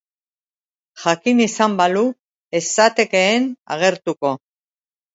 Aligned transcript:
Jakin 1.03 1.43
izan 1.45 1.77
balu, 1.83 2.05
ez 2.63 2.65
zatekeen 2.81 3.49
agertuko. 3.79 4.37